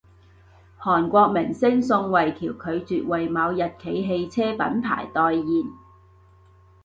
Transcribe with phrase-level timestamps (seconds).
[0.81, 2.39] 韓國明星宋慧喬
[2.83, 5.65] 拒絕爲某日企汽車品牌代言